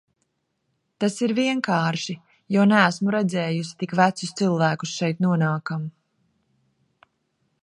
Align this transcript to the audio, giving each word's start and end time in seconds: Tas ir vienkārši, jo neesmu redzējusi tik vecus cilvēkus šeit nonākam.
Tas 1.03 1.17
ir 1.27 1.33
vienkārši, 1.39 2.15
jo 2.57 2.65
neesmu 2.71 3.15
redzējusi 3.19 3.79
tik 3.85 3.95
vecus 4.03 4.35
cilvēkus 4.41 4.99
šeit 5.03 5.23
nonākam. 5.27 5.89